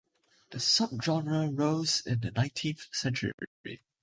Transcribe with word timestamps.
The 0.49 0.57
subgenre 0.57 1.55
rose 1.55 2.01
in 2.07 2.21
the 2.21 2.31
nineteenth 2.31 2.87
century. 2.91 3.33